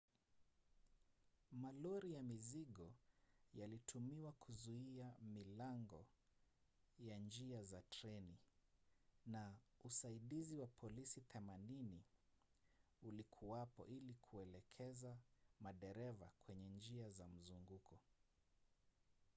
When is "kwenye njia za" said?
16.45-17.27